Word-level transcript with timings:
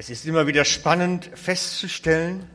Es 0.00 0.08
ist 0.08 0.24
immer 0.24 0.46
wieder 0.46 0.64
spannend 0.64 1.30
festzustellen, 1.34 2.48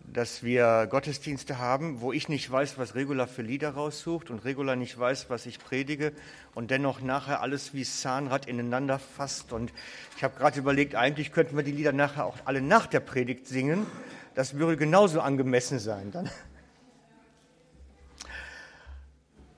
dass 0.00 0.42
wir 0.42 0.86
Gottesdienste 0.90 1.56
haben, 1.56 2.02
wo 2.02 2.12
ich 2.12 2.28
nicht 2.28 2.50
weiß, 2.50 2.76
was 2.76 2.94
Regula 2.94 3.26
für 3.26 3.40
Lieder 3.40 3.70
raussucht 3.70 4.28
und 4.28 4.44
Regula 4.44 4.76
nicht 4.76 4.98
weiß, 4.98 5.30
was 5.30 5.46
ich 5.46 5.58
predige 5.58 6.12
und 6.54 6.70
dennoch 6.70 7.00
nachher 7.00 7.40
alles 7.40 7.72
wie 7.72 7.82
Zahnrad 7.82 8.44
ineinander 8.44 8.98
fasst. 8.98 9.54
Und 9.54 9.72
ich 10.18 10.22
habe 10.22 10.36
gerade 10.36 10.58
überlegt, 10.58 10.96
eigentlich 10.96 11.32
könnten 11.32 11.56
wir 11.56 11.64
die 11.64 11.72
Lieder 11.72 11.92
nachher 11.92 12.26
auch 12.26 12.36
alle 12.44 12.60
nach 12.60 12.86
der 12.86 13.00
Predigt 13.00 13.46
singen. 13.46 13.86
Das 14.34 14.58
würde 14.58 14.76
genauso 14.76 15.22
angemessen 15.22 15.78
sein 15.78 16.10
dann. 16.10 16.30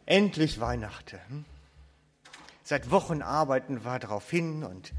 Endlich 0.06 0.60
Weihnachten. 0.60 1.18
Hm? 1.26 1.44
Seit 2.62 2.92
Wochen 2.92 3.22
arbeiten 3.22 3.84
wir 3.84 3.98
darauf 3.98 4.30
hin 4.30 4.62
und 4.62 4.92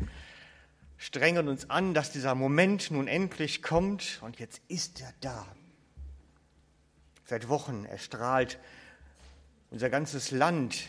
strengen 0.98 1.48
uns 1.48 1.70
an, 1.70 1.93
dass 1.93 2.11
dieser 2.11 2.36
Moment 2.36 2.92
nun 2.92 3.07
endlich 3.07 3.61
kommt 3.61 4.19
und 4.21 4.39
jetzt 4.39 4.61
ist 4.68 5.01
er 5.01 5.14
da. 5.21 5.46
Seit 7.25 7.50
Wochen 7.50 7.86
erstrahlt 7.86 8.57
unser 9.69 9.89
ganzes 9.89 10.32
Land 10.32 10.88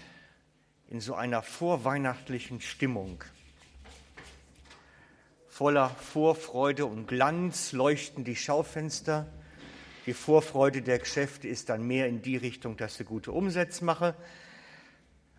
in 0.88 1.00
so 1.00 1.14
einer 1.14 1.42
vorweihnachtlichen 1.42 2.60
Stimmung. 2.60 3.22
Voller 5.48 5.90
Vorfreude 5.90 6.86
und 6.86 7.06
Glanz 7.08 7.72
leuchten 7.72 8.24
die 8.24 8.36
Schaufenster. 8.36 9.26
Die 10.06 10.14
Vorfreude 10.14 10.80
der 10.80 11.00
Geschäfte 11.00 11.48
ist 11.48 11.68
dann 11.68 11.82
mehr 11.86 12.06
in 12.06 12.22
die 12.22 12.36
Richtung, 12.36 12.76
dass 12.76 12.96
sie 12.96 13.04
gute 13.04 13.32
Umsätze 13.32 13.84
machen. 13.84 14.14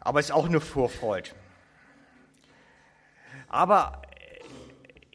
Aber 0.01 0.19
es 0.19 0.27
ist 0.27 0.31
auch 0.31 0.45
eine 0.45 0.61
Vorfreude. 0.61 1.29
Aber 3.47 4.01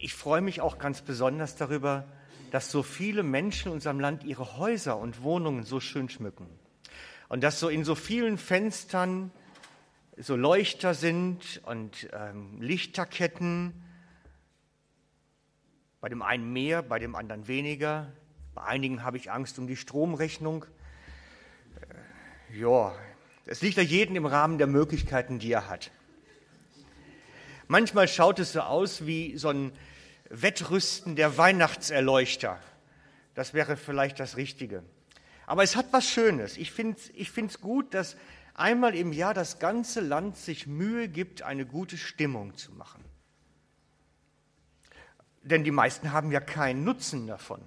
ich 0.05 0.13
freue 0.13 0.43
mich 0.43 0.61
auch 0.61 0.77
ganz 0.77 1.01
besonders 1.01 1.57
darüber, 1.57 2.07
dass 2.51 2.71
so 2.71 2.83
viele 2.83 3.23
Menschen 3.23 3.69
in 3.69 3.73
unserem 3.73 4.01
Land 4.01 4.23
ihre 4.23 4.59
Häuser 4.59 4.99
und 4.99 5.23
Wohnungen 5.23 5.63
so 5.63 5.81
schön 5.81 6.11
schmücken. 6.11 6.47
Und 7.31 7.43
dass 7.43 7.59
so 7.59 7.71
in 7.71 7.85
so 7.85 7.95
vielen 7.95 8.37
Fenstern 8.37 9.31
so 10.19 10.37
Leuchter 10.37 10.93
sind 10.93 11.63
und 11.65 12.11
ähm, 12.13 12.61
Lichterketten. 12.61 13.73
Bei 16.03 16.11
dem 16.11 16.21
einen 16.21 16.53
mehr, 16.53 16.83
bei 16.83 16.99
dem 16.99 17.15
anderen 17.15 17.49
weniger. 17.49 18.13
Bei 18.55 18.65
einigen 18.65 19.05
habe 19.05 19.17
ich 19.17 19.33
Angst 19.33 19.59
um 19.59 19.67
die 19.67 19.77
Stromrechnung. 19.77 20.67
Äh, 21.81 22.61
ja, 22.61 22.95
es 23.47 23.63
liegt 23.63 23.79
ja 23.79 23.83
jeden 23.83 24.17
im 24.17 24.27
Rahmen 24.27 24.59
der 24.59 24.67
Möglichkeiten, 24.67 25.39
die 25.39 25.53
er 25.53 25.67
hat. 25.71 25.91
Manchmal 27.69 28.07
schaut 28.07 28.39
es 28.39 28.53
so 28.53 28.61
aus 28.61 29.07
wie 29.07 29.39
so 29.39 29.49
ein 29.49 29.73
Wettrüsten 30.31 31.17
der 31.17 31.37
Weihnachtserleuchter. 31.37 32.61
Das 33.35 33.55
wäre 33.55 33.77
vielleicht 33.77 34.21
das 34.21 34.37
Richtige. 34.37 34.83
Aber 35.47 35.63
es 35.63 35.77
hat 35.77 35.93
was 35.93 36.09
Schönes. 36.09 36.57
Ich 36.57 36.73
finde 36.73 36.99
es 36.99 37.11
ich 37.11 37.61
gut, 37.61 37.93
dass 37.93 38.17
einmal 38.55 38.95
im 38.95 39.13
Jahr 39.13 39.35
das 39.35 39.59
ganze 39.59 40.01
Land 40.01 40.37
sich 40.37 40.67
Mühe 40.67 41.09
gibt, 41.09 41.43
eine 41.43 41.67
gute 41.67 41.99
Stimmung 41.99 42.57
zu 42.57 42.73
machen. 42.73 43.05
Denn 45.43 45.65
die 45.65 45.71
meisten 45.71 46.13
haben 46.13 46.33
ja 46.33 46.41
keinen 46.41 46.85
Nutzen 46.85 47.27
davon. 47.27 47.61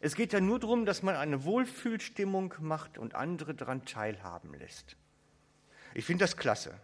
Es 0.00 0.16
geht 0.16 0.32
ja 0.32 0.40
nur 0.40 0.58
darum, 0.58 0.84
dass 0.84 1.04
man 1.04 1.14
eine 1.14 1.44
Wohlfühlstimmung 1.44 2.54
macht 2.58 2.98
und 2.98 3.14
andere 3.14 3.54
daran 3.54 3.84
teilhaben 3.84 4.52
lässt. 4.54 4.96
Ich 5.94 6.04
finde 6.04 6.24
das 6.24 6.36
klasse. 6.36 6.74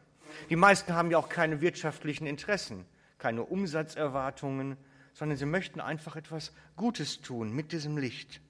Die 0.50 0.56
meisten 0.56 0.92
haben 0.92 1.11
ja 1.11 1.19
auch 1.19 1.28
keine 1.28 1.61
wirtschaftlichen 1.61 2.28
Interessen 2.28 2.84
keine 3.19 3.43
Umsatzerwartungen, 3.43 4.77
sondern 5.13 5.37
sie 5.37 5.47
möchten 5.47 5.81
einfach 5.81 6.17
etwas 6.17 6.53
Gutes 6.77 7.21
tun 7.21 7.53
mit 7.53 7.73
diesem 7.73 7.99
Licht. 7.99 8.41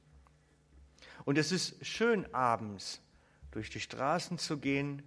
Und 1.24 1.38
es 1.38 1.52
ist 1.52 1.84
schön, 1.84 2.32
abends 2.34 3.00
durch 3.50 3.70
die 3.70 3.80
Straßen 3.80 4.38
zu 4.38 4.58
gehen, 4.58 5.02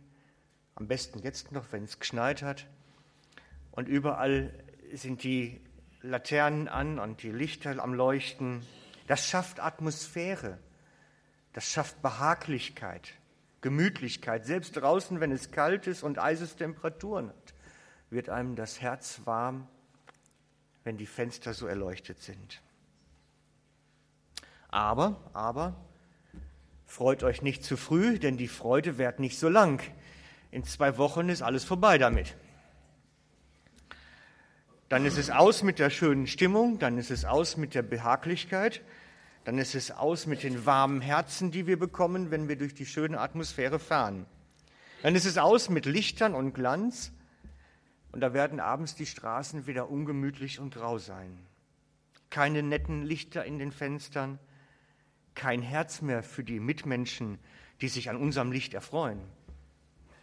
am 0.75 0.87
besten 0.87 1.19
jetzt 1.19 1.51
noch, 1.51 1.71
wenn 1.71 1.83
es 1.83 1.99
geschneit 1.99 2.41
hat, 2.41 2.67
und 3.71 3.87
überall 3.87 4.53
sind 4.91 5.23
die 5.23 5.61
Laternen 6.01 6.67
an 6.67 6.99
und 6.99 7.23
die 7.23 7.31
Lichter 7.31 7.81
am 7.81 7.93
Leuchten. 7.93 8.65
Das 9.07 9.29
schafft 9.29 9.61
Atmosphäre, 9.61 10.57
das 11.53 11.65
schafft 11.71 12.01
Behaglichkeit, 12.01 13.13
Gemütlichkeit, 13.61 14.45
selbst 14.45 14.75
draußen, 14.75 15.21
wenn 15.21 15.31
es 15.31 15.51
kalt 15.51 15.87
ist 15.87 16.03
und 16.03 16.19
Eisestemperaturen 16.19 17.29
hat 17.29 17.53
wird 18.11 18.29
einem 18.29 18.55
das 18.55 18.81
Herz 18.81 19.21
warm, 19.25 19.67
wenn 20.83 20.97
die 20.97 21.05
Fenster 21.05 21.53
so 21.53 21.65
erleuchtet 21.65 22.19
sind. 22.21 22.61
Aber, 24.67 25.19
aber, 25.33 25.75
freut 26.85 27.23
euch 27.23 27.41
nicht 27.41 27.63
zu 27.63 27.77
früh, 27.77 28.19
denn 28.19 28.37
die 28.37 28.47
Freude 28.47 28.97
währt 28.97 29.19
nicht 29.19 29.39
so 29.39 29.49
lang. 29.49 29.81
In 30.51 30.65
zwei 30.65 30.97
Wochen 30.97 31.29
ist 31.29 31.41
alles 31.41 31.63
vorbei 31.63 31.97
damit. 31.97 32.35
Dann 34.89 35.05
ist 35.05 35.17
es 35.17 35.29
aus 35.29 35.63
mit 35.63 35.79
der 35.79 35.89
schönen 35.89 36.27
Stimmung, 36.27 36.79
dann 36.79 36.97
ist 36.97 37.11
es 37.11 37.23
aus 37.23 37.55
mit 37.55 37.75
der 37.75 37.81
Behaglichkeit, 37.81 38.81
dann 39.45 39.57
ist 39.57 39.73
es 39.73 39.91
aus 39.91 40.25
mit 40.25 40.43
den 40.43 40.65
warmen 40.65 40.99
Herzen, 40.99 41.49
die 41.49 41.65
wir 41.65 41.79
bekommen, 41.79 42.29
wenn 42.29 42.49
wir 42.49 42.57
durch 42.57 42.73
die 42.73 42.85
schöne 42.85 43.21
Atmosphäre 43.21 43.79
fahren. 43.79 44.25
Dann 45.01 45.15
ist 45.15 45.25
es 45.25 45.37
aus 45.37 45.69
mit 45.69 45.85
Lichtern 45.85 46.35
und 46.35 46.53
Glanz, 46.53 47.13
und 48.11 48.21
da 48.21 48.33
werden 48.33 48.59
abends 48.59 48.95
die 48.95 49.05
Straßen 49.05 49.67
wieder 49.67 49.89
ungemütlich 49.89 50.59
und 50.59 50.73
grau 50.73 50.97
sein. 50.97 51.37
Keine 52.29 52.63
netten 52.63 53.03
Lichter 53.03 53.45
in 53.45 53.59
den 53.59 53.71
Fenstern, 53.71 54.39
kein 55.35 55.61
Herz 55.61 56.01
mehr 56.01 56.23
für 56.23 56.43
die 56.43 56.59
Mitmenschen, 56.59 57.39
die 57.79 57.87
sich 57.87 58.09
an 58.09 58.17
unserem 58.17 58.51
Licht 58.51 58.73
erfreuen. 58.73 59.21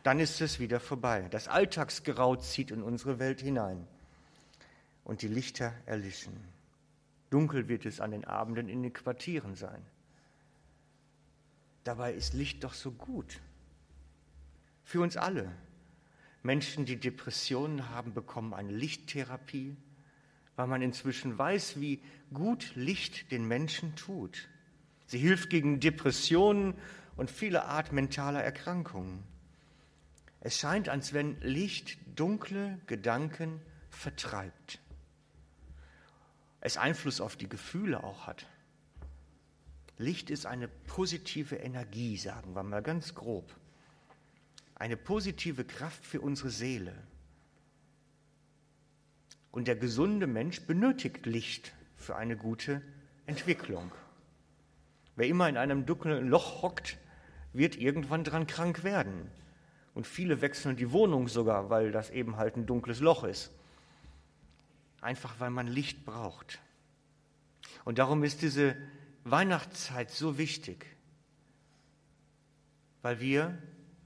Dann 0.02 0.20
ist 0.20 0.40
es 0.40 0.60
wieder 0.60 0.80
vorbei. 0.80 1.26
Das 1.30 1.48
Alltagsgrau 1.48 2.36
zieht 2.36 2.70
in 2.70 2.82
unsere 2.82 3.18
Welt 3.18 3.40
hinein 3.40 3.86
und 5.04 5.22
die 5.22 5.28
Lichter 5.28 5.72
erlischen. 5.86 6.32
Dunkel 7.30 7.68
wird 7.68 7.84
es 7.84 8.00
an 8.00 8.10
den 8.10 8.24
Abenden 8.24 8.68
in 8.68 8.82
den 8.82 8.92
Quartieren 8.92 9.54
sein. 9.54 9.84
Dabei 11.84 12.12
ist 12.12 12.34
Licht 12.34 12.64
doch 12.64 12.74
so 12.74 12.92
gut. 12.92 13.40
Für 14.84 15.00
uns 15.00 15.16
alle. 15.16 15.50
Menschen, 16.42 16.84
die 16.84 16.96
Depressionen 16.96 17.90
haben, 17.90 18.14
bekommen 18.14 18.54
eine 18.54 18.72
Lichttherapie, 18.72 19.76
weil 20.56 20.66
man 20.66 20.82
inzwischen 20.82 21.36
weiß, 21.36 21.80
wie 21.80 22.00
gut 22.32 22.72
Licht 22.74 23.30
den 23.30 23.46
Menschen 23.46 23.96
tut. 23.96 24.48
Sie 25.06 25.18
hilft 25.18 25.50
gegen 25.50 25.80
Depressionen 25.80 26.74
und 27.16 27.30
viele 27.30 27.64
Art 27.64 27.92
mentaler 27.92 28.42
Erkrankungen. 28.42 29.22
Es 30.40 30.58
scheint, 30.58 30.88
als 30.88 31.12
wenn 31.12 31.40
Licht 31.40 31.98
dunkle 32.14 32.78
Gedanken 32.86 33.60
vertreibt. 33.90 34.80
Es 36.60 36.76
Einfluss 36.76 37.20
auf 37.20 37.36
die 37.36 37.48
Gefühle 37.48 38.04
auch 38.04 38.26
hat. 38.26 38.46
Licht 39.96 40.30
ist 40.30 40.46
eine 40.46 40.68
positive 40.68 41.56
Energie, 41.56 42.16
sagen 42.16 42.54
wir 42.54 42.62
mal 42.62 42.82
ganz 42.82 43.14
grob 43.14 43.52
eine 44.78 44.96
positive 44.96 45.64
Kraft 45.64 46.04
für 46.04 46.20
unsere 46.20 46.50
Seele. 46.50 46.94
Und 49.50 49.66
der 49.66 49.76
gesunde 49.76 50.26
Mensch 50.26 50.60
benötigt 50.62 51.26
Licht 51.26 51.72
für 51.96 52.16
eine 52.16 52.36
gute 52.36 52.82
Entwicklung. 53.26 53.90
Wer 55.16 55.26
immer 55.26 55.48
in 55.48 55.56
einem 55.56 55.84
dunklen 55.84 56.28
Loch 56.28 56.62
hockt, 56.62 56.96
wird 57.52 57.76
irgendwann 57.76 58.24
dran 58.24 58.46
krank 58.46 58.84
werden. 58.84 59.30
Und 59.94 60.06
viele 60.06 60.40
wechseln 60.40 60.76
die 60.76 60.92
Wohnung 60.92 61.26
sogar, 61.26 61.70
weil 61.70 61.90
das 61.90 62.10
eben 62.10 62.36
halt 62.36 62.56
ein 62.56 62.66
dunkles 62.66 63.00
Loch 63.00 63.24
ist. 63.24 63.50
Einfach 65.00 65.40
weil 65.40 65.50
man 65.50 65.66
Licht 65.66 66.04
braucht. 66.04 66.60
Und 67.84 67.98
darum 67.98 68.22
ist 68.22 68.42
diese 68.42 68.76
Weihnachtszeit 69.24 70.10
so 70.10 70.38
wichtig, 70.38 70.86
weil 73.02 73.20
wir 73.20 73.58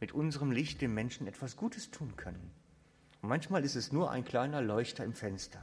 mit 0.02 0.10
unserem 0.10 0.50
Licht 0.50 0.80
dem 0.80 0.94
Menschen 0.94 1.28
etwas 1.28 1.56
Gutes 1.56 1.92
tun 1.92 2.16
können. 2.16 2.50
Und 3.20 3.28
manchmal 3.28 3.64
ist 3.64 3.76
es 3.76 3.92
nur 3.92 4.10
ein 4.10 4.24
kleiner 4.24 4.60
Leuchter 4.60 5.04
im 5.04 5.12
Fenster. 5.12 5.62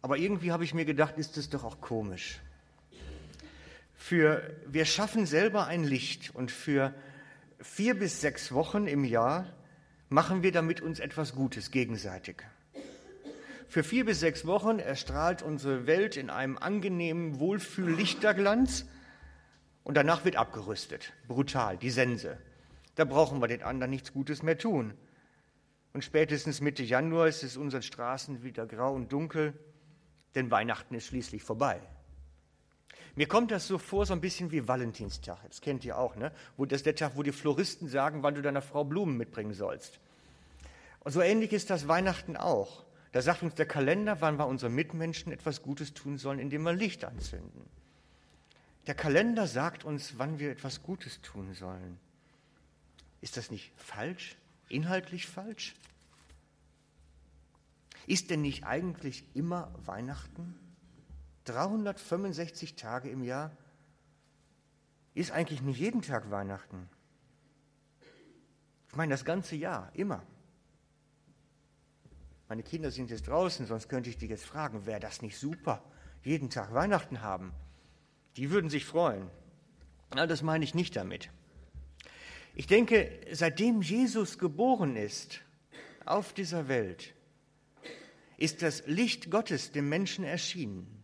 Aber 0.00 0.16
irgendwie 0.16 0.50
habe 0.50 0.64
ich 0.64 0.72
mir 0.72 0.86
gedacht, 0.86 1.18
ist 1.18 1.36
es 1.36 1.50
doch 1.50 1.64
auch 1.64 1.82
komisch. 1.82 2.40
Für, 3.94 4.56
wir 4.66 4.86
schaffen 4.86 5.26
selber 5.26 5.66
ein 5.66 5.84
Licht 5.84 6.34
und 6.34 6.50
für 6.50 6.94
vier 7.60 7.98
bis 7.98 8.22
sechs 8.22 8.52
Wochen 8.52 8.86
im 8.86 9.04
Jahr 9.04 9.52
machen 10.08 10.42
wir 10.42 10.50
damit 10.50 10.80
uns 10.80 10.98
etwas 10.98 11.34
Gutes 11.34 11.70
gegenseitig. 11.70 12.42
Für 13.68 13.84
vier 13.84 14.06
bis 14.06 14.20
sechs 14.20 14.46
Wochen 14.46 14.78
erstrahlt 14.78 15.42
unsere 15.42 15.86
Welt 15.86 16.16
in 16.16 16.30
einem 16.30 16.56
angenehmen 16.56 17.38
Wohlfühl-Lichterglanz 17.38 18.86
und 19.84 19.96
danach 19.96 20.24
wird 20.24 20.36
abgerüstet. 20.36 21.12
Brutal, 21.28 21.76
die 21.76 21.90
Sense. 21.90 22.38
Da 22.94 23.04
brauchen 23.04 23.40
wir 23.40 23.48
den 23.48 23.62
anderen 23.62 23.90
nichts 23.90 24.12
Gutes 24.12 24.42
mehr 24.42 24.58
tun. 24.58 24.94
Und 25.92 26.04
spätestens 26.04 26.60
Mitte 26.60 26.82
Januar 26.82 27.28
ist 27.28 27.42
es 27.42 27.56
unseren 27.56 27.82
Straßen 27.82 28.42
wieder 28.42 28.66
grau 28.66 28.94
und 28.94 29.12
dunkel, 29.12 29.54
denn 30.34 30.50
Weihnachten 30.50 30.94
ist 30.94 31.06
schließlich 31.06 31.42
vorbei. 31.42 31.80
Mir 33.14 33.28
kommt 33.28 33.50
das 33.50 33.66
so 33.66 33.76
vor, 33.76 34.06
so 34.06 34.14
ein 34.14 34.22
bisschen 34.22 34.52
wie 34.52 34.66
Valentinstag. 34.66 35.38
Das 35.46 35.60
kennt 35.60 35.84
ihr 35.84 35.98
auch, 35.98 36.16
ne? 36.16 36.32
Wo 36.56 36.64
das 36.64 36.78
ist 36.78 36.86
der 36.86 36.96
Tag, 36.96 37.16
wo 37.16 37.22
die 37.22 37.32
Floristen 37.32 37.88
sagen, 37.88 38.22
wann 38.22 38.34
du 38.34 38.40
deiner 38.40 38.62
Frau 38.62 38.84
Blumen 38.84 39.18
mitbringen 39.18 39.52
sollst. 39.52 40.00
Und 41.00 41.12
so 41.12 41.20
ähnlich 41.20 41.52
ist 41.52 41.68
das 41.68 41.88
Weihnachten 41.88 42.38
auch. 42.38 42.84
Da 43.12 43.20
sagt 43.20 43.42
uns 43.42 43.54
der 43.54 43.66
Kalender, 43.66 44.20
wann 44.20 44.38
wir 44.38 44.46
unseren 44.46 44.74
Mitmenschen 44.74 45.30
etwas 45.30 45.60
Gutes 45.60 45.92
tun 45.92 46.16
sollen, 46.16 46.38
indem 46.38 46.62
wir 46.62 46.72
Licht 46.72 47.04
anzünden. 47.04 47.68
Der 48.86 48.94
Kalender 48.94 49.46
sagt 49.46 49.84
uns, 49.84 50.18
wann 50.18 50.38
wir 50.38 50.50
etwas 50.50 50.82
Gutes 50.82 51.20
tun 51.22 51.54
sollen. 51.54 51.98
Ist 53.20 53.36
das 53.36 53.50
nicht 53.50 53.72
falsch? 53.76 54.36
Inhaltlich 54.68 55.26
falsch? 55.26 55.76
Ist 58.06 58.30
denn 58.30 58.42
nicht 58.42 58.64
eigentlich 58.64 59.24
immer 59.34 59.72
Weihnachten? 59.84 60.58
365 61.44 62.74
Tage 62.74 63.08
im 63.08 63.22
Jahr? 63.22 63.56
Ist 65.14 65.30
eigentlich 65.30 65.62
nicht 65.62 65.78
jeden 65.78 66.02
Tag 66.02 66.30
Weihnachten? 66.30 66.88
Ich 68.88 68.96
meine, 68.96 69.12
das 69.12 69.24
ganze 69.24 69.54
Jahr, 69.54 69.90
immer. 69.94 70.22
Meine 72.48 72.62
Kinder 72.62 72.90
sind 72.90 73.10
jetzt 73.10 73.28
draußen, 73.28 73.66
sonst 73.66 73.88
könnte 73.88 74.10
ich 74.10 74.18
die 74.18 74.26
jetzt 74.26 74.44
fragen, 74.44 74.84
wäre 74.84 75.00
das 75.00 75.22
nicht 75.22 75.38
super, 75.38 75.82
jeden 76.22 76.50
Tag 76.50 76.74
Weihnachten 76.74 77.22
haben? 77.22 77.52
Die 78.36 78.50
würden 78.50 78.70
sich 78.70 78.84
freuen. 78.84 79.28
Na, 80.14 80.26
das 80.26 80.42
meine 80.42 80.64
ich 80.64 80.74
nicht 80.74 80.96
damit. 80.96 81.30
Ich 82.54 82.66
denke, 82.66 83.10
seitdem 83.30 83.80
Jesus 83.80 84.38
geboren 84.38 84.96
ist 84.96 85.40
auf 86.04 86.32
dieser 86.34 86.68
Welt, 86.68 87.14
ist 88.36 88.62
das 88.62 88.82
Licht 88.86 89.30
Gottes 89.30 89.72
dem 89.72 89.88
Menschen 89.88 90.24
erschienen. 90.24 91.02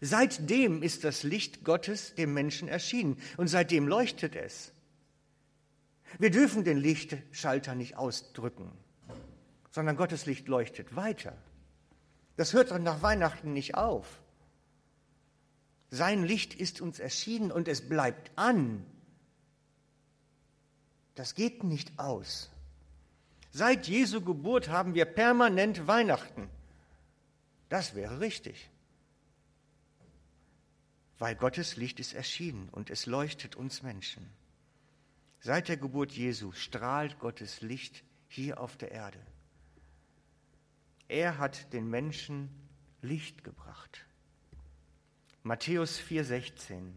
Seitdem 0.00 0.82
ist 0.82 1.04
das 1.04 1.22
Licht 1.22 1.64
Gottes 1.64 2.14
dem 2.14 2.34
Menschen 2.34 2.68
erschienen 2.68 3.18
und 3.36 3.48
seitdem 3.48 3.86
leuchtet 3.86 4.34
es. 4.34 4.72
Wir 6.18 6.30
dürfen 6.30 6.64
den 6.64 6.78
Lichtschalter 6.78 7.74
nicht 7.74 7.96
ausdrücken, 7.96 8.72
sondern 9.70 9.96
Gottes 9.96 10.26
Licht 10.26 10.48
leuchtet 10.48 10.96
weiter. 10.96 11.36
Das 12.36 12.52
hört 12.52 12.70
dann 12.70 12.82
nach 12.82 13.02
Weihnachten 13.02 13.52
nicht 13.52 13.74
auf. 13.74 14.20
Sein 15.90 16.24
Licht 16.24 16.54
ist 16.54 16.80
uns 16.80 16.98
erschienen 16.98 17.52
und 17.52 17.68
es 17.68 17.88
bleibt 17.88 18.36
an. 18.36 18.84
Das 21.14 21.34
geht 21.34 21.64
nicht 21.64 21.98
aus. 21.98 22.50
Seit 23.50 23.88
Jesu 23.88 24.20
Geburt 24.20 24.68
haben 24.68 24.94
wir 24.94 25.06
permanent 25.06 25.86
Weihnachten. 25.86 26.50
Das 27.68 27.94
wäre 27.94 28.20
richtig. 28.20 28.68
Weil 31.18 31.34
Gottes 31.34 31.76
Licht 31.76 31.98
ist 32.00 32.12
erschienen 32.12 32.68
und 32.68 32.90
es 32.90 33.06
leuchtet 33.06 33.56
uns 33.56 33.82
Menschen. 33.82 34.28
Seit 35.40 35.68
der 35.68 35.76
Geburt 35.76 36.12
Jesu 36.12 36.52
strahlt 36.52 37.18
Gottes 37.18 37.62
Licht 37.62 38.04
hier 38.28 38.60
auf 38.60 38.76
der 38.76 38.90
Erde. 38.90 39.24
Er 41.08 41.38
hat 41.38 41.72
den 41.72 41.88
Menschen 41.88 42.50
Licht 43.00 43.44
gebracht. 43.44 44.04
Matthäus 45.46 46.00
4,16. 46.00 46.90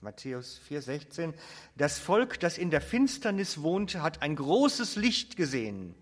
Matthäus 0.00 0.60
4,16. 0.70 1.34
Das 1.76 1.98
Volk, 1.98 2.38
das 2.38 2.56
in 2.56 2.70
der 2.70 2.80
Finsternis 2.80 3.62
wohnte, 3.62 4.00
hat 4.00 4.22
ein 4.22 4.36
großes 4.36 4.94
Licht 4.94 5.36
gesehen. 5.36 5.96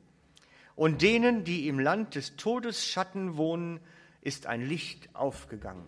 Und 0.76 1.00
denen, 1.00 1.44
die 1.44 1.69
im 1.69 1.78
Land 1.78 2.14
des 2.14 2.36
Todesschatten 2.36 3.38
wohnen, 3.38 3.80
ist 4.20 4.46
ein 4.46 4.60
Licht 4.60 5.08
aufgegangen. 5.14 5.86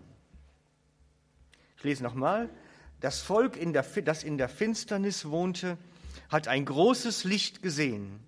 Ich 1.77 1.85
lese 1.85 2.03
nochmal. 2.03 2.49
Das 3.01 3.21
Volk, 3.21 3.59
in 3.59 3.75
der, 3.75 3.83
das 3.83 4.25
in 4.25 4.39
der 4.39 4.49
Finsternis 4.49 5.27
wohnte, 5.27 5.77
hat 6.31 6.49
ein 6.49 6.65
großes 6.65 7.25
Licht 7.25 7.61
gesehen. 7.61 8.21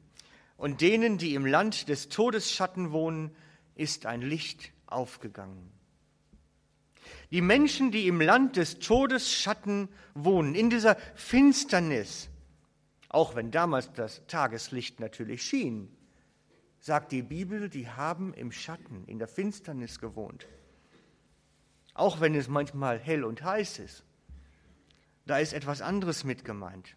Und 0.58 0.82
denen, 0.82 1.16
die 1.16 1.34
im 1.34 1.46
Land 1.46 1.88
des 1.88 2.10
Todesschatten 2.10 2.92
wohnen, 2.92 3.34
ist 3.76 4.04
ein 4.04 4.20
Licht 4.20 4.72
aufgegangen. 4.84 5.75
Die 7.30 7.40
Menschen, 7.40 7.90
die 7.90 8.06
im 8.06 8.20
Land 8.20 8.56
des 8.56 8.78
Todesschatten 8.78 9.88
wohnen, 10.14 10.54
in 10.54 10.70
dieser 10.70 10.96
Finsternis, 11.14 12.28
auch 13.08 13.34
wenn 13.34 13.50
damals 13.50 13.92
das 13.92 14.26
Tageslicht 14.26 15.00
natürlich 15.00 15.42
schien, 15.42 15.88
sagt 16.78 17.12
die 17.12 17.22
Bibel, 17.22 17.68
die 17.68 17.88
haben 17.88 18.32
im 18.34 18.52
Schatten, 18.52 19.04
in 19.06 19.18
der 19.18 19.28
Finsternis 19.28 19.98
gewohnt. 19.98 20.46
Auch 21.94 22.20
wenn 22.20 22.34
es 22.34 22.48
manchmal 22.48 22.98
hell 22.98 23.24
und 23.24 23.42
heiß 23.42 23.78
ist. 23.78 24.04
Da 25.26 25.38
ist 25.38 25.52
etwas 25.52 25.82
anderes 25.82 26.24
mit 26.24 26.44
gemeint. 26.44 26.94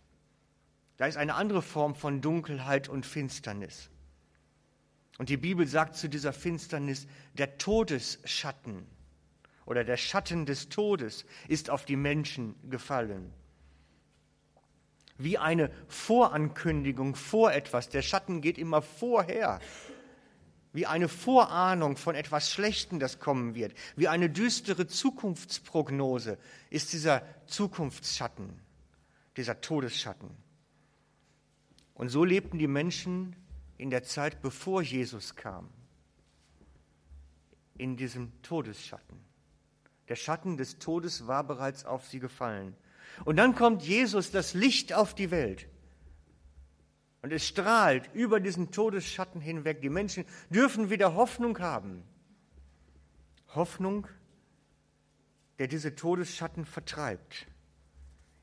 Da 0.98 1.08
ist 1.08 1.18
eine 1.18 1.36
andere 1.36 1.62
Form 1.62 1.96
von 1.96 2.22
Dunkelheit 2.22 2.90
und 2.90 3.06
Finsternis. 3.06 3.90
Und 5.18 5.30
die 5.30 5.38
Bibel 5.38 5.66
sagt 5.68 5.96
zu 5.96 6.08
dieser 6.08 6.34
Finsternis 6.34 7.08
der 7.34 7.58
Todesschatten 7.58 8.86
oder 9.70 9.84
der 9.84 9.98
Schatten 9.98 10.48
des 10.48 10.70
Todes 10.70 11.26
ist 11.48 11.70
auf 11.70 11.86
die 11.86 11.96
Menschen 11.96 12.56
gefallen. 12.72 13.32
Wie 15.20 15.38
eine 15.38 15.70
Vorankündigung 15.88 17.14
vor 17.14 17.54
etwas. 17.54 17.88
Der 17.88 18.02
Schatten 18.02 18.42
geht 18.42 18.58
immer 18.58 18.82
vorher. 18.82 19.60
Wie 20.74 20.88
eine 20.88 21.08
Vorahnung 21.08 21.98
von 21.98 22.16
etwas 22.16 22.52
Schlechtem, 22.52 23.00
das 23.00 23.20
kommen 23.20 23.54
wird. 23.54 23.76
Wie 23.96 24.08
eine 24.08 24.32
düstere 24.32 24.88
Zukunftsprognose 24.88 26.40
ist 26.72 26.92
dieser 26.92 27.22
Zukunftsschatten, 27.46 28.60
dieser 29.38 29.62
Todesschatten. 29.62 30.32
Und 31.94 32.10
so 32.10 32.24
lebten 32.24 32.58
die 32.58 32.68
Menschen 32.68 33.36
in 33.78 33.92
der 33.92 34.02
Zeit, 34.02 34.42
bevor 34.42 34.82
Jesus 34.82 35.36
kam, 35.36 35.70
in 37.78 37.98
diesem 37.98 38.32
Todesschatten. 38.42 39.29
Der 40.10 40.16
Schatten 40.16 40.58
des 40.58 40.80
Todes 40.80 41.28
war 41.28 41.44
bereits 41.44 41.86
auf 41.86 42.08
sie 42.08 42.20
gefallen. 42.20 42.76
Und 43.26 43.38
dann 43.38 43.56
kommt 43.56 43.84
Jesus, 43.84 44.32
das 44.32 44.54
Licht 44.54 44.94
auf 44.94 45.14
die 45.14 45.32
Welt. 45.32 45.68
Und 47.22 47.32
es 47.32 47.46
strahlt 47.46 48.10
über 48.14 48.40
diesen 48.40 48.72
Todesschatten 48.72 49.42
hinweg. 49.42 49.82
Die 49.82 49.90
Menschen 49.90 50.26
dürfen 50.50 50.90
wieder 50.90 51.16
Hoffnung 51.16 51.60
haben. 51.60 52.04
Hoffnung, 53.54 54.08
der 55.60 55.68
diese 55.68 55.96
Todesschatten 55.96 56.66
vertreibt. 56.66 57.48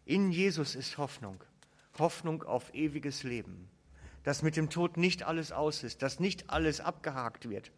In 0.05 0.31
Jesus 0.31 0.75
ist 0.75 0.99
Hoffnung. 0.99 1.43
Hoffnung 1.99 2.43
auf 2.43 2.75
ewiges 2.75 3.23
Leben. 3.23 3.69
Dass 4.23 4.43
mit 4.43 4.57
dem 4.57 4.71
Tod 4.71 4.97
nicht 4.99 5.23
alles 5.23 5.53
aus 5.53 5.83
ist, 5.83 6.03
dass 6.03 6.21
nicht 6.21 6.51
alles 6.51 6.81
abgehakt 6.81 7.49
wird. 7.49 7.73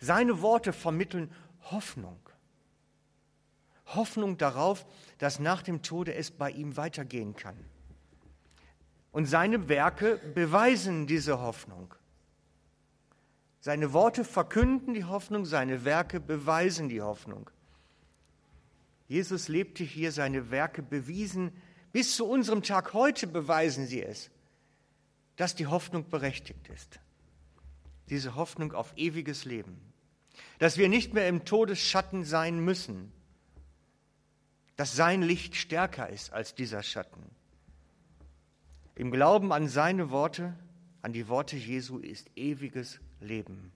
Seine 0.00 0.42
Worte 0.42 0.72
vermitteln 0.72 1.32
Hoffnung. 1.70 2.18
Hoffnung 3.86 4.38
darauf, 4.38 4.86
dass 5.18 5.38
nach 5.38 5.62
dem 5.62 5.82
Tode 5.82 6.14
es 6.14 6.30
bei 6.30 6.50
ihm 6.50 6.76
weitergehen 6.76 7.36
kann. 7.36 7.56
Und 9.12 9.26
seine 9.26 9.68
Werke 9.68 10.20
beweisen 10.34 11.06
diese 11.06 11.40
Hoffnung. 11.40 11.94
Seine 13.60 13.92
Worte 13.92 14.24
verkünden 14.24 14.92
die 14.92 15.04
Hoffnung, 15.04 15.46
seine 15.46 15.84
Werke 15.84 16.20
beweisen 16.20 16.88
die 16.88 17.00
Hoffnung. 17.00 17.48
Jesus 19.06 19.48
lebte 19.48 19.84
hier, 19.84 20.12
seine 20.12 20.50
Werke 20.50 20.82
bewiesen, 20.82 21.52
bis 21.92 22.16
zu 22.16 22.26
unserem 22.26 22.62
Tag 22.62 22.92
heute 22.92 23.26
beweisen 23.26 23.86
sie 23.86 24.02
es, 24.02 24.30
dass 25.36 25.54
die 25.54 25.66
Hoffnung 25.66 26.10
berechtigt 26.10 26.68
ist. 26.68 27.00
Diese 28.08 28.34
Hoffnung 28.34 28.72
auf 28.72 28.92
ewiges 28.96 29.44
Leben. 29.44 29.80
Dass 30.58 30.76
wir 30.76 30.88
nicht 30.88 31.14
mehr 31.14 31.28
im 31.28 31.44
Todesschatten 31.44 32.24
sein 32.24 32.58
müssen, 32.64 33.12
dass 34.76 34.96
sein 34.96 35.22
Licht 35.22 35.54
stärker 35.54 36.08
ist 36.08 36.32
als 36.32 36.54
dieser 36.54 36.82
Schatten. 36.82 37.22
Im 38.96 39.10
Glauben 39.10 39.52
an 39.52 39.68
seine 39.68 40.10
Worte, 40.10 40.54
an 41.02 41.12
die 41.12 41.28
Worte 41.28 41.56
Jesu 41.56 41.98
ist 41.98 42.30
ewiges 42.36 43.00
Leben. 43.20 43.72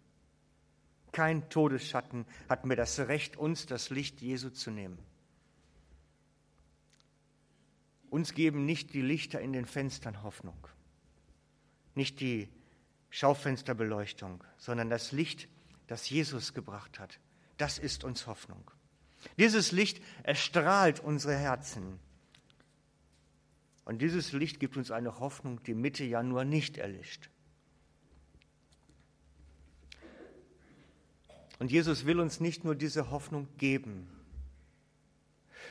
Kein 1.12 1.48
Todesschatten 1.48 2.26
hat 2.48 2.64
mir 2.64 2.76
das 2.76 2.98
Recht, 3.00 3.36
uns 3.36 3.66
das 3.66 3.90
Licht 3.90 4.20
Jesu 4.20 4.50
zu 4.50 4.70
nehmen. 4.70 4.98
Uns 8.10 8.32
geben 8.34 8.64
nicht 8.64 8.94
die 8.94 9.02
Lichter 9.02 9.40
in 9.40 9.52
den 9.52 9.66
Fenstern 9.66 10.22
Hoffnung, 10.22 10.68
nicht 11.94 12.20
die 12.20 12.48
Schaufensterbeleuchtung, 13.10 14.42
sondern 14.56 14.88
das 14.90 15.12
Licht, 15.12 15.48
das 15.86 16.08
Jesus 16.08 16.54
gebracht 16.54 16.98
hat. 16.98 17.18
Das 17.56 17.78
ist 17.78 18.04
uns 18.04 18.26
Hoffnung. 18.26 18.70
Dieses 19.36 19.72
Licht 19.72 20.02
erstrahlt 20.22 21.00
unsere 21.00 21.36
Herzen. 21.36 21.98
Und 23.84 24.02
dieses 24.02 24.32
Licht 24.32 24.60
gibt 24.60 24.76
uns 24.76 24.90
eine 24.90 25.18
Hoffnung, 25.18 25.62
die 25.62 25.74
Mitte 25.74 26.04
Januar 26.04 26.44
nicht 26.44 26.76
erlischt. 26.76 27.30
Und 31.58 31.72
Jesus 31.72 32.06
will 32.06 32.20
uns 32.20 32.38
nicht 32.38 32.64
nur 32.64 32.74
diese 32.74 33.10
Hoffnung 33.10 33.48
geben, 33.56 34.08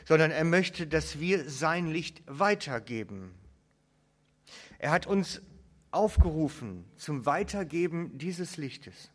sondern 0.06 0.32
er 0.32 0.44
möchte, 0.44 0.88
dass 0.88 1.20
wir 1.20 1.50
sein 1.50 1.88
Licht 1.88 2.24
weitergeben. 2.26 3.34
Er 4.80 4.92
hat 4.92 5.08
uns 5.08 5.42
aufgerufen 5.92 6.86
zum 6.98 7.26
Weitergeben 7.26 8.18
dieses 8.18 8.58
Lichtes. 8.58 9.12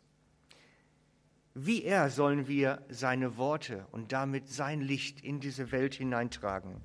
Wie 1.55 1.83
er 1.83 2.09
sollen 2.09 2.47
wir 2.47 2.83
seine 2.89 3.37
Worte 3.37 3.85
und 3.91 4.11
damit 4.11 4.47
sein 4.49 4.81
Licht 4.81 5.21
in 5.21 5.39
diese 5.39 5.71
Welt 5.71 5.93
hineintragen. 5.93 6.81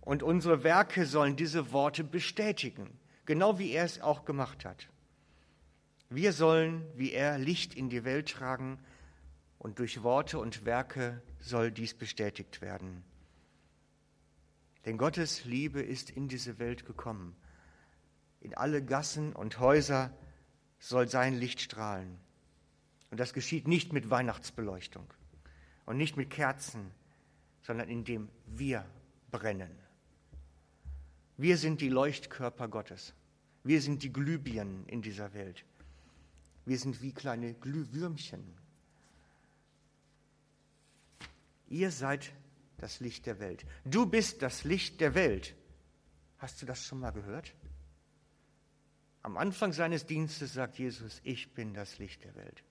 Und 0.00 0.22
unsere 0.22 0.62
Werke 0.62 1.06
sollen 1.06 1.34
diese 1.34 1.72
Worte 1.72 2.04
bestätigen, 2.04 2.98
genau 3.24 3.58
wie 3.58 3.72
er 3.72 3.84
es 3.84 4.00
auch 4.00 4.24
gemacht 4.24 4.64
hat. 4.64 4.88
Wir 6.10 6.32
sollen 6.32 6.84
wie 6.94 7.12
er 7.12 7.38
Licht 7.38 7.74
in 7.74 7.88
die 7.88 8.04
Welt 8.04 8.28
tragen 8.28 8.78
und 9.58 9.78
durch 9.78 10.02
Worte 10.02 10.38
und 10.38 10.64
Werke 10.64 11.22
soll 11.40 11.72
dies 11.72 11.94
bestätigt 11.94 12.60
werden. 12.60 13.02
Denn 14.84 14.98
Gottes 14.98 15.44
Liebe 15.44 15.80
ist 15.80 16.10
in 16.10 16.28
diese 16.28 16.58
Welt 16.58 16.84
gekommen. 16.84 17.34
In 18.40 18.54
alle 18.54 18.84
Gassen 18.84 19.32
und 19.32 19.58
Häuser 19.58 20.14
soll 20.78 21.08
sein 21.08 21.34
Licht 21.34 21.62
strahlen. 21.62 22.18
Und 23.14 23.20
das 23.20 23.32
geschieht 23.32 23.68
nicht 23.68 23.92
mit 23.92 24.10
Weihnachtsbeleuchtung 24.10 25.06
und 25.86 25.96
nicht 25.96 26.16
mit 26.16 26.30
Kerzen, 26.30 26.90
sondern 27.62 27.88
indem 27.88 28.28
wir 28.44 28.84
brennen. 29.30 29.70
Wir 31.36 31.56
sind 31.56 31.80
die 31.80 31.90
Leuchtkörper 31.90 32.66
Gottes. 32.66 33.14
Wir 33.62 33.80
sind 33.80 34.02
die 34.02 34.12
Glühbirnen 34.12 34.84
in 34.88 35.00
dieser 35.00 35.32
Welt. 35.32 35.64
Wir 36.66 36.76
sind 36.76 37.02
wie 37.02 37.12
kleine 37.12 37.54
Glühwürmchen. 37.54 38.42
Ihr 41.68 41.92
seid 41.92 42.32
das 42.78 42.98
Licht 42.98 43.26
der 43.26 43.38
Welt. 43.38 43.64
Du 43.84 44.06
bist 44.06 44.42
das 44.42 44.64
Licht 44.64 45.00
der 45.00 45.14
Welt. 45.14 45.54
Hast 46.38 46.60
du 46.60 46.66
das 46.66 46.84
schon 46.84 46.98
mal 46.98 47.12
gehört? 47.12 47.54
Am 49.22 49.36
Anfang 49.36 49.72
seines 49.72 50.04
Dienstes 50.04 50.54
sagt 50.54 50.80
Jesus, 50.80 51.20
ich 51.22 51.54
bin 51.54 51.74
das 51.74 51.98
Licht 52.00 52.24
der 52.24 52.34
Welt. 52.34 52.64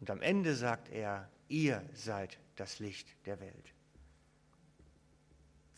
Und 0.00 0.10
am 0.10 0.22
Ende 0.22 0.54
sagt 0.54 0.88
er, 0.88 1.30
ihr 1.48 1.82
seid 1.94 2.38
das 2.56 2.78
Licht 2.78 3.14
der 3.26 3.38
Welt. 3.40 3.74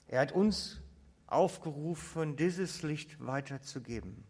Er 0.06 0.20
hat 0.20 0.32
uns 0.32 0.80
aufgerufen, 1.26 2.36
dieses 2.36 2.82
Licht 2.82 3.24
weiterzugeben. 3.24 4.24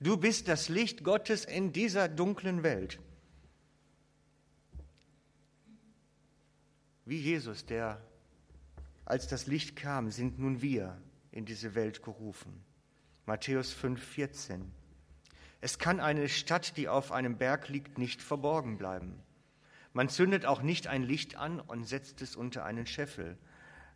Du 0.00 0.16
bist 0.16 0.46
das 0.46 0.68
Licht 0.68 1.02
Gottes 1.02 1.44
in 1.44 1.72
dieser 1.72 2.08
dunklen 2.08 2.62
Welt. 2.62 3.00
Wie 7.04 7.18
Jesus, 7.18 7.64
der 7.64 8.00
als 9.04 9.26
das 9.26 9.46
Licht 9.46 9.74
kam, 9.74 10.10
sind 10.10 10.38
nun 10.38 10.60
wir 10.60 11.00
in 11.32 11.46
diese 11.46 11.74
Welt 11.74 12.02
gerufen. 12.02 12.62
Matthäus 13.24 13.72
5, 13.72 14.00
14. 14.00 14.77
Es 15.60 15.78
kann 15.78 15.98
eine 16.00 16.28
Stadt, 16.28 16.76
die 16.76 16.88
auf 16.88 17.10
einem 17.10 17.36
Berg 17.36 17.68
liegt, 17.68 17.98
nicht 17.98 18.22
verborgen 18.22 18.78
bleiben. 18.78 19.20
Man 19.92 20.08
zündet 20.08 20.46
auch 20.46 20.62
nicht 20.62 20.86
ein 20.86 21.02
Licht 21.02 21.36
an 21.36 21.60
und 21.60 21.84
setzt 21.84 22.22
es 22.22 22.36
unter 22.36 22.64
einen 22.64 22.86
Scheffel, 22.86 23.36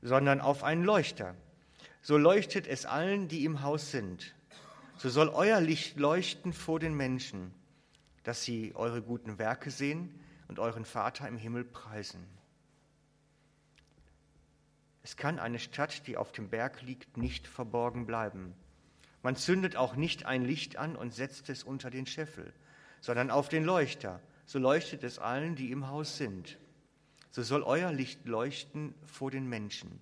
sondern 0.00 0.40
auf 0.40 0.64
einen 0.64 0.82
Leuchter. 0.82 1.36
So 2.00 2.18
leuchtet 2.18 2.66
es 2.66 2.86
allen, 2.86 3.28
die 3.28 3.44
im 3.44 3.62
Haus 3.62 3.92
sind. 3.92 4.34
So 4.96 5.08
soll 5.08 5.28
euer 5.28 5.60
Licht 5.60 5.98
leuchten 5.98 6.52
vor 6.52 6.80
den 6.80 6.94
Menschen, 6.94 7.54
dass 8.24 8.42
sie 8.42 8.74
eure 8.74 9.02
guten 9.02 9.38
Werke 9.38 9.70
sehen 9.70 10.18
und 10.48 10.58
euren 10.58 10.84
Vater 10.84 11.28
im 11.28 11.36
Himmel 11.36 11.64
preisen. 11.64 12.26
Es 15.04 15.16
kann 15.16 15.38
eine 15.38 15.58
Stadt, 15.58 16.06
die 16.06 16.16
auf 16.16 16.32
dem 16.32 16.48
Berg 16.48 16.82
liegt, 16.82 17.16
nicht 17.16 17.46
verborgen 17.46 18.06
bleiben. 18.06 18.54
Man 19.22 19.36
zündet 19.36 19.76
auch 19.76 19.94
nicht 19.94 20.26
ein 20.26 20.42
Licht 20.42 20.76
an 20.76 20.96
und 20.96 21.14
setzt 21.14 21.48
es 21.48 21.62
unter 21.62 21.90
den 21.90 22.06
Scheffel, 22.06 22.52
sondern 23.00 23.30
auf 23.30 23.48
den 23.48 23.64
Leuchter. 23.64 24.20
So 24.46 24.58
leuchtet 24.58 25.04
es 25.04 25.18
allen, 25.18 25.54
die 25.54 25.70
im 25.70 25.88
Haus 25.88 26.16
sind. 26.16 26.58
So 27.30 27.42
soll 27.42 27.62
euer 27.62 27.92
Licht 27.92 28.26
leuchten 28.26 28.94
vor 29.06 29.30
den 29.30 29.48
Menschen, 29.48 30.00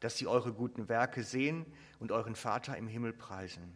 dass 0.00 0.16
sie 0.16 0.26
eure 0.26 0.52
guten 0.52 0.88
Werke 0.88 1.22
sehen 1.22 1.66
und 2.00 2.10
euren 2.10 2.34
Vater 2.34 2.76
im 2.76 2.88
Himmel 2.88 3.12
preisen. 3.12 3.74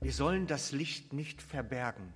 Wir 0.00 0.12
sollen 0.12 0.46
das 0.46 0.72
Licht 0.72 1.12
nicht 1.12 1.42
verbergen. 1.42 2.12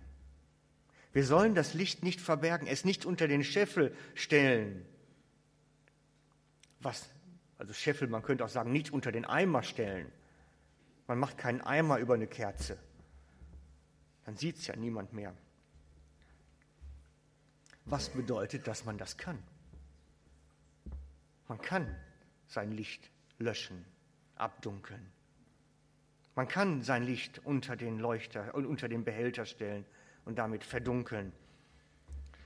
Wir 1.13 1.25
sollen 1.25 1.55
das 1.55 1.75
Licht 1.75 2.03
nicht 2.03 2.21
verbergen, 2.21 2.67
es 2.67 2.85
nicht 2.85 3.05
unter 3.05 3.29
den 3.29 3.45
Scheffel 3.45 3.95
stellen. 4.15 4.85
Was? 6.81 7.09
Also 7.59 7.73
Scheffel, 7.73 8.09
man 8.09 8.23
könnte 8.23 8.45
auch 8.45 8.49
sagen, 8.49 8.73
nicht 8.73 8.93
unter 8.93 9.13
den 9.13 9.25
Eimer 9.25 9.63
stellen. 9.63 10.11
Man 11.07 11.19
macht 11.19 11.39
keinen 11.39 11.61
Eimer 11.61 11.99
über 11.99 12.15
eine 12.15 12.27
Kerze. 12.27 12.79
Dann 14.25 14.37
sieht 14.37 14.57
es 14.57 14.67
ja 14.67 14.77
niemand 14.77 15.13
mehr. 15.13 15.35
Was 17.85 18.09
bedeutet, 18.09 18.67
dass 18.67 18.85
man 18.85 18.97
das 18.97 19.19
kann? 19.19 19.39
Man 21.49 21.61
kann 21.61 21.95
sein 22.47 22.73
Licht 22.73 23.11
löschen, 23.39 23.85
abdunkeln. 24.37 25.13
Man 26.35 26.49
kann 26.49 26.83
sein 26.83 27.05
Licht 27.05 27.41
unter 27.45 27.77
den 27.77 27.99
Leuchter 27.99 28.55
und 28.55 28.67
unter 28.67 28.89
den 28.89 29.05
Behälter 29.05 29.45
stellen 29.45 29.85
und 30.25 30.39
damit 30.39 30.65
verdunkeln. 30.65 31.33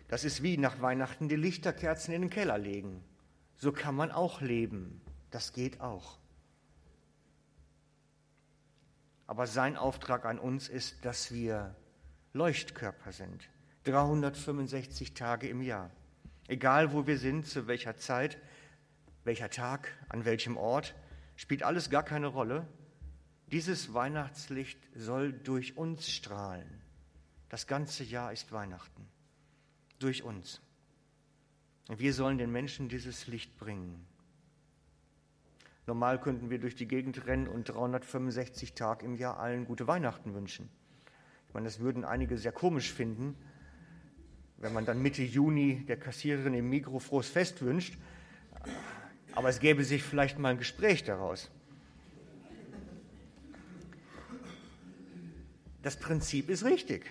Das 0.09 0.25
ist 0.25 0.43
wie 0.43 0.57
nach 0.57 0.81
Weihnachten 0.81 1.29
die 1.29 1.37
Lichterkerzen 1.37 2.13
in 2.13 2.23
den 2.23 2.31
Keller 2.31 2.59
legen. 2.59 3.05
So 3.57 3.73
kann 3.73 3.95
man 3.95 4.11
auch 4.11 4.41
leben. 4.41 5.01
Das 5.31 5.53
geht 5.53 5.81
auch. 5.81 6.19
Aber 9.29 9.47
sein 9.47 9.77
Auftrag 9.77 10.25
an 10.25 10.39
uns 10.39 10.69
ist, 10.69 11.05
dass 11.05 11.33
wir 11.33 11.77
Leuchtkörper 12.33 13.13
sind. 13.13 13.49
365 13.85 15.13
Tage 15.15 15.49
im 15.49 15.61
Jahr. 15.61 15.91
Egal 16.49 16.93
wo 16.93 17.07
wir 17.07 17.19
sind, 17.19 17.47
zu 17.47 17.67
welcher 17.67 17.97
Zeit, 17.97 18.39
welcher 19.25 19.51
Tag, 19.51 19.93
an 20.09 20.25
welchem 20.25 20.57
Ort, 20.57 20.95
spielt 21.37 21.63
alles 21.63 21.91
gar 21.91 22.03
keine 22.03 22.29
Rolle. 22.29 22.67
Dieses 23.53 23.93
Weihnachtslicht 23.93 24.79
soll 24.95 25.35
durch 25.35 25.77
uns 25.77 26.11
strahlen. 26.11 26.81
Das 27.51 27.67
ganze 27.67 28.05
Jahr 28.05 28.33
ist 28.33 28.51
Weihnachten. 28.51 29.07
Durch 29.99 30.23
uns. 30.23 30.63
Und 31.89 32.01
wir 32.01 32.15
sollen 32.15 32.39
den 32.39 32.51
Menschen 32.51 32.89
dieses 32.89 33.27
Licht 33.27 33.59
bringen. 33.59 34.07
Normal 35.89 36.21
könnten 36.21 36.51
wir 36.51 36.59
durch 36.59 36.77
die 36.77 36.87
Gegend 36.87 37.27
rennen 37.27 37.49
und 37.49 37.71
365 37.71 38.75
Tage 38.75 39.07
im 39.07 39.17
Jahr 39.17 39.39
allen 39.39 39.65
gute 39.65 39.87
Weihnachten 39.87 40.35
wünschen. 40.35 40.69
Ich 41.49 41.55
meine, 41.55 41.65
das 41.65 41.81
würden 41.81 42.05
einige 42.05 42.37
sehr 42.37 42.53
komisch 42.53 42.93
finden, 42.93 43.35
wenn 44.59 44.75
man 44.75 44.85
dann 44.85 45.01
Mitte 45.01 45.23
Juni 45.23 45.87
der 45.87 45.97
Kassiererin 45.97 46.53
im 46.53 46.69
Mikro 46.69 46.99
frohes 46.99 47.31
Fest 47.31 47.63
wünscht. 47.63 47.97
Aber 49.33 49.49
es 49.49 49.61
gäbe 49.61 49.83
sich 49.83 50.03
vielleicht 50.03 50.39
mal 50.39 50.51
ein 50.51 50.59
Gespräch 50.59 51.05
daraus. 51.05 51.51
Das 55.81 55.97
Prinzip 55.97 56.51
ist 56.51 56.67
richtig. 56.67 57.07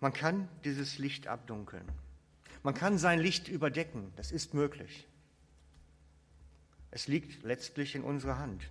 Man 0.00 0.14
kann 0.14 0.48
dieses 0.64 0.96
Licht 0.96 1.26
abdunkeln. 1.26 1.84
Man 2.62 2.72
kann 2.72 2.96
sein 2.96 3.20
Licht 3.20 3.48
überdecken. 3.48 4.10
Das 4.16 4.32
ist 4.32 4.54
möglich. 4.54 5.06
Es 6.94 7.08
liegt 7.08 7.42
letztlich 7.42 7.96
in 7.96 8.04
unserer 8.04 8.38
Hand, 8.38 8.70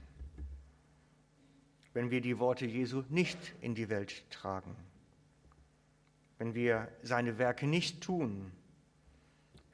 wenn 1.92 2.10
wir 2.10 2.22
die 2.22 2.40
Worte 2.40 2.66
Jesu 2.66 3.04
nicht 3.10 3.38
in 3.60 3.76
die 3.76 3.90
Welt 3.90 4.24
tragen, 4.32 4.74
wenn 6.38 6.56
wir 6.56 6.88
seine 7.02 7.38
Werke 7.38 7.68
nicht 7.68 8.00
tun, 8.00 8.54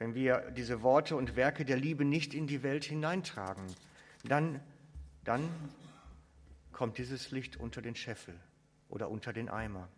wenn 0.00 0.16
wir 0.16 0.50
diese 0.50 0.82
Worte 0.82 1.14
und 1.14 1.36
Werke 1.36 1.64
der 1.64 1.76
Liebe 1.76 2.04
nicht 2.04 2.34
in 2.34 2.48
die 2.48 2.64
Welt 2.64 2.84
hineintragen, 2.84 3.66
dann, 4.24 4.60
dann 5.22 5.48
kommt 6.72 6.98
dieses 6.98 7.30
Licht 7.30 7.56
unter 7.56 7.80
den 7.80 7.94
Scheffel 7.94 8.34
oder 8.88 9.10
unter 9.10 9.32
den 9.32 9.48
Eimer. 9.48 9.88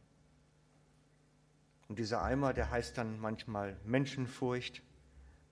Und 1.88 1.98
dieser 1.98 2.22
Eimer, 2.22 2.52
der 2.52 2.70
heißt 2.70 2.98
dann 2.98 3.18
manchmal 3.18 3.78
Menschenfurcht, 3.86 4.82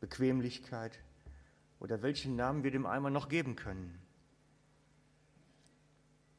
Bequemlichkeit, 0.01 1.01
oder 1.81 2.03
welchen 2.03 2.37
Namen 2.37 2.63
wir 2.63 2.71
dem 2.71 2.87
Eimer 2.87 3.11
noch 3.11 3.29
geben 3.29 3.57
können. 3.57 3.99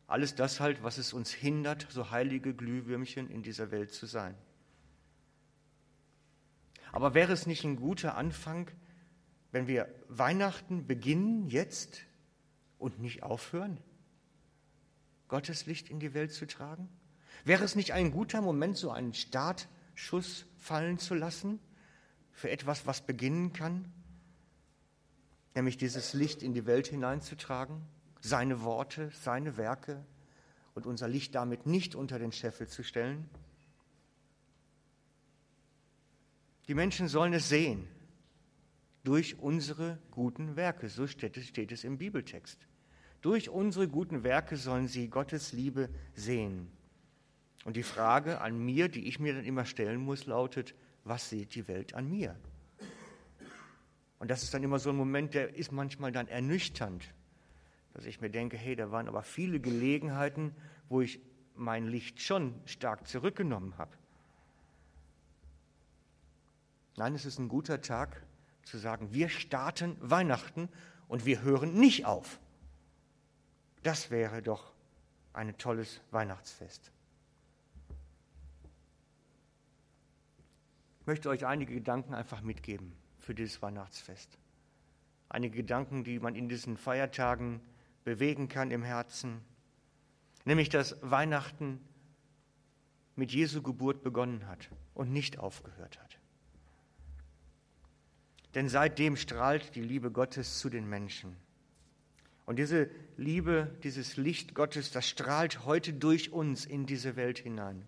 Alles 0.08 0.36
das 0.36 0.60
halt, 0.60 0.84
was 0.84 0.98
es 0.98 1.14
uns 1.14 1.32
hindert, 1.32 1.88
so 1.90 2.12
heilige 2.12 2.54
Glühwürmchen 2.54 3.30
in 3.30 3.44
dieser 3.44 3.72
Welt 3.72 3.92
zu 3.92 4.06
sein. 4.06 4.36
Aber 6.92 7.14
wäre 7.14 7.34
es 7.34 7.48
nicht 7.48 7.64
ein 7.64 7.78
guter 7.78 8.16
Anfang, 8.16 8.70
wenn 9.52 9.68
wir 9.68 9.88
Weihnachten 10.10 10.86
beginnen 10.86 11.48
jetzt 11.48 12.02
und 12.78 13.00
nicht 13.00 13.24
aufhören, 13.24 13.80
Gottes 15.28 15.66
Licht 15.66 15.90
in 15.90 16.00
die 16.00 16.14
Welt 16.14 16.34
zu 16.34 16.46
tragen? 16.46 16.90
Wäre 17.46 17.64
es 17.64 17.76
nicht 17.76 17.94
ein 17.94 18.12
guter 18.12 18.42
Moment, 18.42 18.78
so 18.78 18.92
einen 18.92 19.14
Startschuss 19.14 20.46
fallen 20.60 21.00
zu 21.00 21.16
lassen 21.16 21.60
für 22.32 22.52
etwas, 22.52 22.86
was 22.86 23.02
beginnen 23.02 23.54
kann? 23.54 23.92
Nämlich 25.56 25.78
dieses 25.78 26.14
Licht 26.14 26.44
in 26.44 26.54
die 26.54 26.66
Welt 26.66 26.88
hineinzutragen, 26.88 27.82
seine 28.22 28.64
Worte, 28.64 29.12
seine 29.14 29.58
Werke 29.58 30.04
und 30.76 30.86
unser 30.86 31.08
Licht 31.08 31.36
damit 31.36 31.66
nicht 31.66 31.96
unter 31.96 32.20
den 32.20 32.32
Scheffel 32.32 32.68
zu 32.68 32.84
stellen? 32.84 33.30
Die 36.68 36.76
Menschen 36.76 37.08
sollen 37.08 37.34
es 37.34 37.50
sehen 37.50 37.88
durch 39.04 39.40
unsere 39.40 39.98
guten 40.12 40.56
Werke. 40.56 40.90
So 40.90 41.08
steht 41.08 41.38
es, 41.38 41.48
steht 41.48 41.72
es 41.72 41.84
im 41.84 41.98
Bibeltext. 41.98 42.58
Durch 43.22 43.50
unsere 43.50 43.88
guten 43.88 44.24
Werke 44.24 44.58
sollen 44.58 44.88
sie 44.88 45.10
Gottes 45.10 45.54
Liebe 45.54 45.90
sehen. 46.16 46.72
Und 47.66 47.76
die 47.76 47.84
Frage 47.84 48.42
an 48.42 48.58
mir, 48.58 48.90
die 48.90 49.08
ich 49.08 49.20
mir 49.20 49.34
dann 49.34 49.46
immer 49.46 49.66
stellen 49.66 50.00
muss, 50.00 50.26
lautet, 50.26 50.74
was 51.04 51.30
sieht 51.30 51.56
die 51.56 51.68
Welt 51.68 51.94
an 51.94 52.10
mir? 52.10 52.36
Und 54.22 54.30
das 54.30 54.44
ist 54.44 54.54
dann 54.54 54.62
immer 54.62 54.78
so 54.78 54.92
ein 54.92 54.96
Moment, 54.96 55.34
der 55.34 55.56
ist 55.56 55.72
manchmal 55.72 56.12
dann 56.12 56.28
ernüchternd, 56.28 57.12
dass 57.96 58.06
ich 58.06 58.22
mir 58.22 58.30
denke, 58.30 58.56
hey, 58.56 58.76
da 58.76 58.92
waren 58.92 59.08
aber 59.08 59.24
viele 59.24 59.60
Gelegenheiten, 59.60 60.56
wo 60.90 61.02
ich 61.02 61.20
mein 61.56 61.88
Licht 61.88 62.22
schon 62.22 62.54
stark 62.66 63.08
zurückgenommen 63.08 63.80
habe. 63.80 63.98
Nein, 66.98 67.16
es 67.16 67.26
ist 67.26 67.40
ein 67.40 67.50
guter 67.50 67.82
Tag 67.82 68.24
zu 68.62 68.78
sagen, 68.78 69.12
wir 69.12 69.28
starten 69.28 69.98
Weihnachten 70.00 70.70
und 71.08 71.26
wir 71.26 71.42
hören 71.42 71.74
nicht 71.74 72.06
auf. 72.06 72.40
Das 73.82 74.12
wäre 74.12 74.44
doch 74.44 74.72
ein 75.34 75.58
tolles 75.58 76.00
Weihnachtsfest. 76.12 76.92
Ich 81.00 81.08
möchte 81.08 81.28
euch 81.28 81.48
einige 81.48 81.74
Gedanken 81.74 82.14
einfach 82.14 82.44
mitgeben 82.44 83.01
für 83.32 83.36
dieses 83.36 83.62
Weihnachtsfest. 83.62 84.38
Einige 85.30 85.56
Gedanken, 85.56 86.04
die 86.04 86.20
man 86.20 86.36
in 86.36 86.50
diesen 86.50 86.76
Feiertagen 86.76 87.62
bewegen 88.04 88.50
kann 88.50 88.72
im 88.72 88.84
Herzen. 88.84 89.40
Nämlich, 90.44 90.68
dass 90.68 90.98
Weihnachten 91.02 91.80
mit 93.16 93.32
Jesu 93.32 93.62
Geburt 93.62 94.04
begonnen 94.04 94.48
hat 94.48 94.70
und 94.94 95.14
nicht 95.14 95.40
aufgehört 95.40 95.98
hat. 95.98 96.18
Denn 98.54 98.68
seitdem 98.68 99.16
strahlt 99.16 99.76
die 99.76 99.82
Liebe 99.82 100.12
Gottes 100.12 100.60
zu 100.60 100.70
den 100.70 100.90
Menschen. 100.90 101.38
Und 102.46 102.60
diese 102.60 102.90
Liebe, 103.16 103.74
dieses 103.82 104.18
Licht 104.18 104.56
Gottes, 104.56 104.92
das 104.92 105.08
strahlt 105.08 105.64
heute 105.64 105.94
durch 105.94 106.34
uns 106.34 106.66
in 106.66 106.86
diese 106.86 107.16
Welt 107.16 107.40
hinein. 107.40 107.88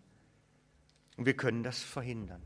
Und 1.17 1.25
wir 1.25 1.35
können 1.35 1.63
das 1.63 1.83
verhindern. 1.83 2.41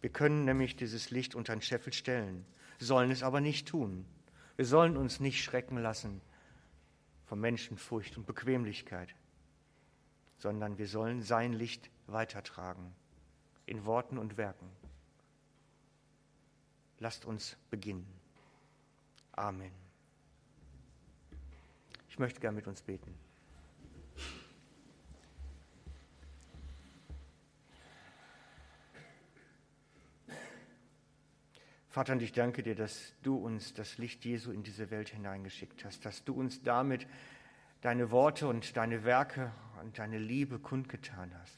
Wir 0.00 0.10
können 0.10 0.44
nämlich 0.44 0.76
dieses 0.76 1.10
Licht 1.10 1.34
unter 1.34 1.54
den 1.54 1.62
Scheffel 1.62 1.92
stellen, 1.92 2.44
sollen 2.78 3.10
es 3.10 3.22
aber 3.22 3.40
nicht 3.40 3.68
tun. 3.68 4.04
Wir 4.56 4.66
sollen 4.66 4.96
uns 4.96 5.20
nicht 5.20 5.42
schrecken 5.42 5.78
lassen 5.78 6.20
von 7.24 7.40
Menschenfurcht 7.40 8.16
und 8.16 8.26
Bequemlichkeit, 8.26 9.14
sondern 10.38 10.78
wir 10.78 10.86
sollen 10.86 11.22
sein 11.22 11.52
Licht 11.52 11.90
weitertragen 12.06 12.94
in 13.66 13.84
Worten 13.84 14.16
und 14.18 14.36
Werken. 14.36 14.70
Lasst 16.98 17.24
uns 17.24 17.56
beginnen. 17.70 18.06
Amen. 19.32 19.72
Ich 22.08 22.18
möchte 22.18 22.40
gern 22.40 22.54
mit 22.54 22.66
uns 22.66 22.80
beten. 22.80 23.25
Vater, 31.96 32.12
und 32.12 32.20
ich 32.20 32.34
danke 32.34 32.62
dir, 32.62 32.74
dass 32.74 33.14
du 33.22 33.36
uns 33.36 33.72
das 33.72 33.96
Licht 33.96 34.26
Jesu 34.26 34.50
in 34.50 34.62
diese 34.62 34.90
Welt 34.90 35.08
hineingeschickt 35.08 35.82
hast, 35.82 36.04
dass 36.04 36.24
du 36.24 36.34
uns 36.34 36.62
damit 36.62 37.06
deine 37.80 38.10
Worte 38.10 38.48
und 38.48 38.76
deine 38.76 39.04
Werke 39.04 39.50
und 39.80 39.98
deine 39.98 40.18
Liebe 40.18 40.58
kundgetan 40.58 41.32
hast. 41.40 41.56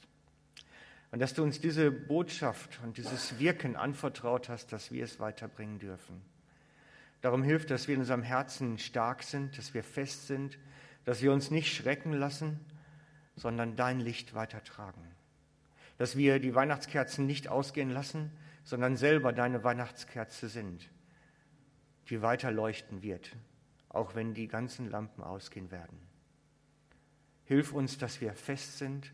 Und 1.10 1.18
dass 1.18 1.34
du 1.34 1.42
uns 1.42 1.60
diese 1.60 1.90
Botschaft 1.90 2.78
und 2.84 2.98
dieses 2.98 3.40
Wirken 3.40 3.74
anvertraut 3.74 4.48
hast, 4.48 4.72
dass 4.72 4.92
wir 4.92 5.02
es 5.02 5.18
weiterbringen 5.18 5.80
dürfen. 5.80 6.22
Darum 7.20 7.42
hilft, 7.42 7.72
dass 7.72 7.88
wir 7.88 7.96
in 7.96 8.02
unserem 8.02 8.22
Herzen 8.22 8.78
stark 8.78 9.24
sind, 9.24 9.58
dass 9.58 9.74
wir 9.74 9.82
fest 9.82 10.28
sind, 10.28 10.56
dass 11.04 11.20
wir 11.20 11.32
uns 11.32 11.50
nicht 11.50 11.74
schrecken 11.74 12.12
lassen, 12.12 12.60
sondern 13.34 13.74
dein 13.74 13.98
Licht 13.98 14.34
weitertragen. 14.34 15.02
Dass 15.96 16.16
wir 16.16 16.38
die 16.38 16.54
Weihnachtskerzen 16.54 17.26
nicht 17.26 17.48
ausgehen 17.48 17.90
lassen, 17.90 18.30
sondern 18.68 18.98
selber 18.98 19.32
deine 19.32 19.64
Weihnachtskerze 19.64 20.46
sind, 20.50 20.90
die 22.10 22.20
weiter 22.20 22.50
leuchten 22.50 23.00
wird, 23.00 23.34
auch 23.88 24.14
wenn 24.14 24.34
die 24.34 24.46
ganzen 24.46 24.90
Lampen 24.90 25.22
ausgehen 25.22 25.70
werden. 25.70 25.98
Hilf 27.44 27.72
uns, 27.72 27.96
dass 27.96 28.20
wir 28.20 28.34
fest 28.34 28.76
sind 28.76 29.10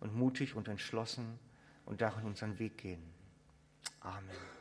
und 0.00 0.14
mutig 0.14 0.56
und 0.56 0.68
entschlossen 0.68 1.38
und 1.86 2.02
darin 2.02 2.26
unseren 2.26 2.58
Weg 2.58 2.76
gehen. 2.76 3.02
Amen. 4.00 4.57